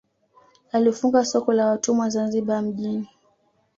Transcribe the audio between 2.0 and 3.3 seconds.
Zanzibar mjini